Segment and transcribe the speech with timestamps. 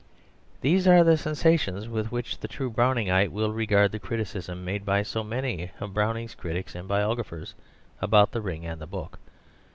[0.61, 5.03] These are the sensations with which the true Browningite will regard the criticism made by
[5.03, 7.53] so many of Browning's critics and biographers
[8.01, 9.19] about The Ring and the Book.